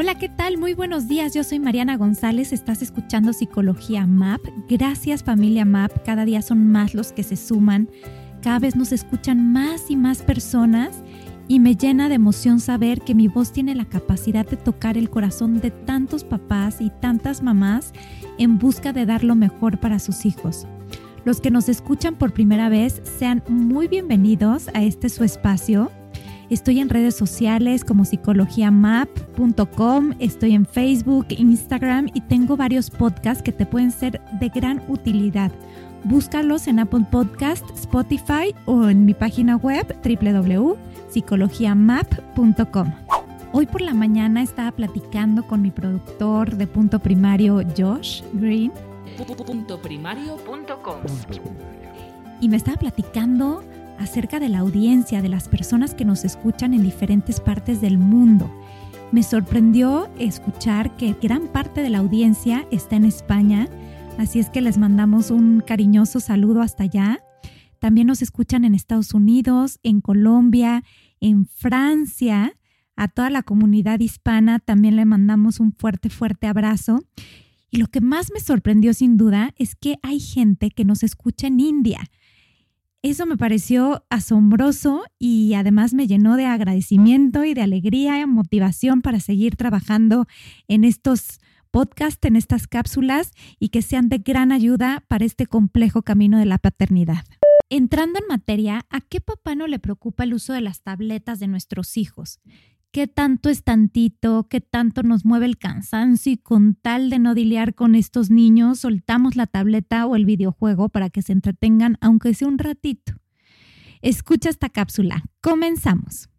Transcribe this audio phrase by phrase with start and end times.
[0.00, 0.58] Hola, ¿qué tal?
[0.58, 1.34] Muy buenos días.
[1.34, 2.52] Yo soy Mariana González.
[2.52, 4.40] Estás escuchando Psicología MAP.
[4.68, 6.04] Gracias familia MAP.
[6.04, 7.90] Cada día son más los que se suman.
[8.40, 11.02] Cada vez nos escuchan más y más personas
[11.48, 15.10] y me llena de emoción saber que mi voz tiene la capacidad de tocar el
[15.10, 17.92] corazón de tantos papás y tantas mamás
[18.38, 20.68] en busca de dar lo mejor para sus hijos.
[21.24, 25.90] Los que nos escuchan por primera vez, sean muy bienvenidos a este su espacio.
[26.50, 33.52] Estoy en redes sociales como psicologiamap.com, estoy en Facebook, Instagram y tengo varios podcasts que
[33.52, 35.52] te pueden ser de gran utilidad.
[36.04, 42.94] Búscalos en Apple Podcast, Spotify o en mi página web www.psicologiamap.com.
[43.52, 48.72] Hoy por la mañana estaba platicando con mi productor de punto primario, Josh Green.
[49.46, 51.00] Puntoprimario.com
[52.40, 53.64] y me estaba platicando
[53.98, 58.50] acerca de la audiencia, de las personas que nos escuchan en diferentes partes del mundo.
[59.10, 63.68] Me sorprendió escuchar que gran parte de la audiencia está en España,
[64.18, 67.18] así es que les mandamos un cariñoso saludo hasta allá.
[67.78, 70.82] También nos escuchan en Estados Unidos, en Colombia,
[71.20, 72.52] en Francia.
[72.96, 77.04] A toda la comunidad hispana también le mandamos un fuerte, fuerte abrazo.
[77.70, 81.46] Y lo que más me sorprendió sin duda es que hay gente que nos escucha
[81.46, 82.00] en India.
[83.02, 89.02] Eso me pareció asombroso y además me llenó de agradecimiento y de alegría y motivación
[89.02, 90.26] para seguir trabajando
[90.66, 91.38] en estos
[91.70, 96.46] podcasts, en estas cápsulas y que sean de gran ayuda para este complejo camino de
[96.46, 97.24] la paternidad.
[97.70, 101.46] Entrando en materia, ¿a qué papá no le preocupa el uso de las tabletas de
[101.46, 102.40] nuestros hijos?
[102.90, 104.48] ¿Qué tanto es tantito?
[104.48, 106.32] ¿Qué tanto nos mueve el cansancio?
[106.32, 110.88] Y con tal de no dilear con estos niños, soltamos la tableta o el videojuego
[110.88, 113.12] para que se entretengan, aunque sea un ratito.
[114.00, 115.22] Escucha esta cápsula.
[115.42, 116.30] Comenzamos.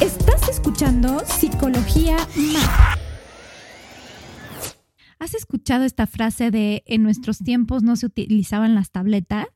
[0.00, 2.98] Estás escuchando Psicología Más.
[5.18, 9.46] ¿Has escuchado esta frase de en nuestros tiempos no se utilizaban las tabletas?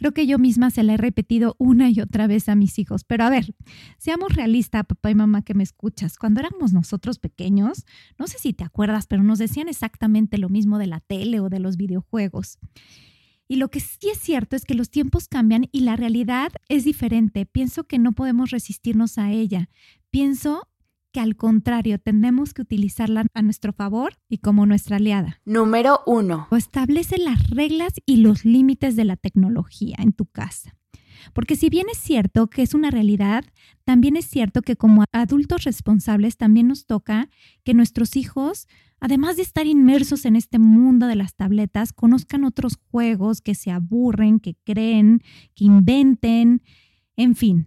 [0.00, 3.04] Creo que yo misma se la he repetido una y otra vez a mis hijos.
[3.04, 3.54] Pero a ver,
[3.98, 6.16] seamos realistas, papá y mamá que me escuchas.
[6.16, 7.84] Cuando éramos nosotros pequeños,
[8.18, 11.50] no sé si te acuerdas, pero nos decían exactamente lo mismo de la tele o
[11.50, 12.58] de los videojuegos.
[13.46, 16.84] Y lo que sí es cierto es que los tiempos cambian y la realidad es
[16.84, 17.44] diferente.
[17.44, 19.68] Pienso que no podemos resistirnos a ella.
[20.10, 20.66] Pienso
[21.12, 25.40] que al contrario, tenemos que utilizarla a nuestro favor y como nuestra aliada.
[25.44, 26.48] Número 1.
[26.50, 30.76] O establece las reglas y los límites de la tecnología en tu casa.
[31.32, 33.44] Porque si bien es cierto que es una realidad,
[33.84, 37.28] también es cierto que como adultos responsables también nos toca
[37.64, 38.68] que nuestros hijos,
[39.00, 43.70] además de estar inmersos en este mundo de las tabletas, conozcan otros juegos, que se
[43.70, 45.22] aburren, que creen,
[45.54, 46.62] que inventen,
[47.16, 47.66] en fin.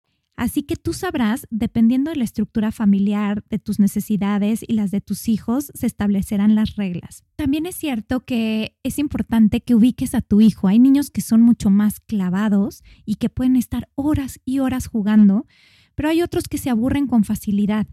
[0.41, 4.99] Así que tú sabrás, dependiendo de la estructura familiar, de tus necesidades y las de
[4.99, 7.23] tus hijos, se establecerán las reglas.
[7.35, 10.67] También es cierto que es importante que ubiques a tu hijo.
[10.67, 15.45] Hay niños que son mucho más clavados y que pueden estar horas y horas jugando,
[15.93, 17.85] pero hay otros que se aburren con facilidad.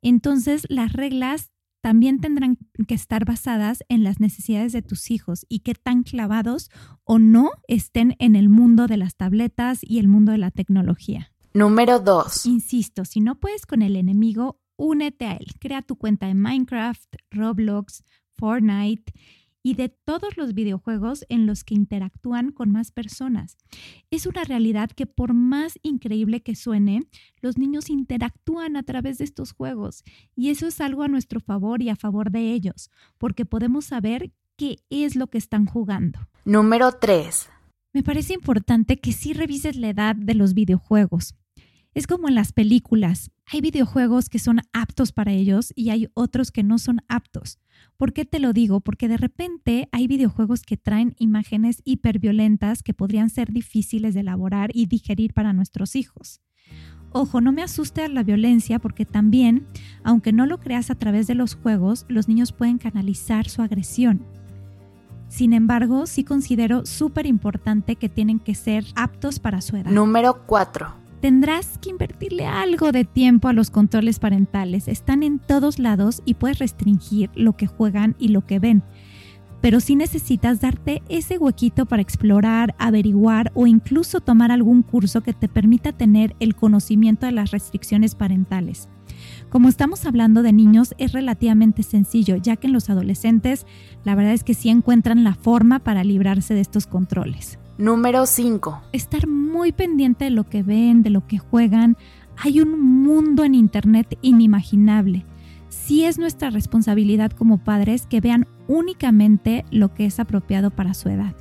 [0.00, 1.50] Entonces, las reglas
[1.80, 6.70] también tendrán que estar basadas en las necesidades de tus hijos y qué tan clavados
[7.02, 11.32] o no estén en el mundo de las tabletas y el mundo de la tecnología.
[11.54, 12.46] Número 2.
[12.46, 15.46] Insisto, si no puedes con el enemigo, únete a él.
[15.58, 19.12] Crea tu cuenta de Minecraft, Roblox, Fortnite
[19.62, 23.56] y de todos los videojuegos en los que interactúan con más personas.
[24.10, 27.02] Es una realidad que por más increíble que suene,
[27.40, 30.04] los niños interactúan a través de estos juegos
[30.34, 34.32] y eso es algo a nuestro favor y a favor de ellos, porque podemos saber
[34.56, 36.18] qué es lo que están jugando.
[36.44, 37.50] Número 3.
[37.94, 41.34] Me parece importante que sí revises la edad de los videojuegos.
[41.94, 43.30] Es como en las películas.
[43.46, 47.58] Hay videojuegos que son aptos para ellos y hay otros que no son aptos.
[47.96, 48.80] ¿Por qué te lo digo?
[48.80, 54.70] Porque de repente hay videojuegos que traen imágenes hiperviolentas que podrían ser difíciles de elaborar
[54.74, 56.42] y digerir para nuestros hijos.
[57.10, 59.66] Ojo, no me asuste la violencia porque también,
[60.04, 64.26] aunque no lo creas a través de los juegos, los niños pueden canalizar su agresión.
[65.28, 69.90] Sin embargo, sí considero súper importante que tienen que ser aptos para su edad.
[69.90, 74.88] Número 4 tendrás que invertirle algo de tiempo a los controles parentales.
[74.88, 78.82] Están en todos lados y puedes restringir lo que juegan y lo que ven.
[79.60, 85.32] Pero sí necesitas darte ese huequito para explorar, averiguar o incluso tomar algún curso que
[85.32, 88.88] te permita tener el conocimiento de las restricciones parentales.
[89.48, 93.66] Como estamos hablando de niños, es relativamente sencillo, ya que en los adolescentes
[94.04, 97.58] la verdad es que sí encuentran la forma para librarse de estos controles.
[97.78, 98.82] Número 5.
[98.92, 101.96] Estar muy pendiente de lo que ven, de lo que juegan.
[102.36, 105.24] Hay un mundo en Internet inimaginable.
[105.68, 111.08] Sí es nuestra responsabilidad como padres que vean únicamente lo que es apropiado para su
[111.08, 111.34] edad.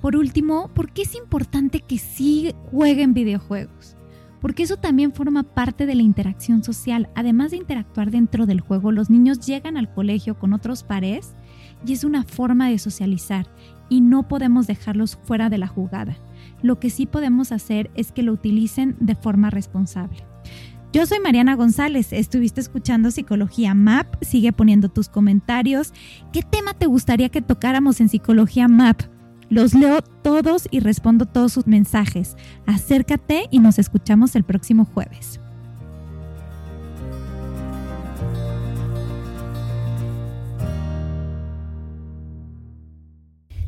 [0.00, 3.77] Por último, ¿por qué es importante que sí jueguen videojuegos?
[4.40, 7.08] Porque eso también forma parte de la interacción social.
[7.14, 11.34] Además de interactuar dentro del juego, los niños llegan al colegio con otros pares
[11.86, 13.46] y es una forma de socializar
[13.88, 16.16] y no podemos dejarlos fuera de la jugada.
[16.62, 20.18] Lo que sí podemos hacer es que lo utilicen de forma responsable.
[20.92, 25.92] Yo soy Mariana González, estuviste escuchando Psicología MAP, sigue poniendo tus comentarios.
[26.32, 29.02] ¿Qué tema te gustaría que tocáramos en Psicología MAP?
[29.50, 32.36] Los leo todos y respondo todos sus mensajes.
[32.66, 35.40] Acércate y nos escuchamos el próximo jueves.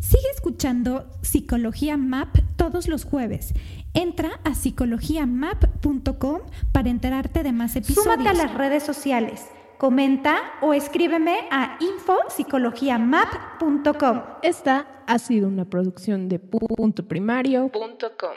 [0.00, 3.55] Sigue escuchando Psicología MAP todos los jueves.
[3.94, 6.41] Entra a psicologiamap.com
[6.73, 8.05] para enterarte de más episodios.
[8.05, 9.47] Súmate a las redes sociales.
[9.81, 14.23] Comenta o escríbeme a infopsicologiamap.com.
[14.43, 18.37] Esta ha sido una producción de puntoprimario.com.